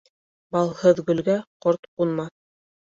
[0.55, 2.37] Балһыҙ гөлгә ҡорт ҡунмаҫ